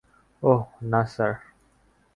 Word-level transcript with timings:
ওহ, 0.43 0.61
না, 0.91 1.01
স্যার। 1.05 1.33